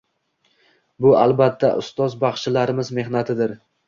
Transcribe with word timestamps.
Bu, 1.05 1.11
albatta, 1.19 1.69
ustoz 1.81 2.15
baxshilarimiz 2.23 2.91
mehnatidir. 3.01 3.55